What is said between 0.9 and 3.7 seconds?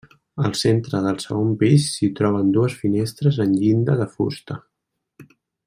del segon pis s'hi troben dues finestres en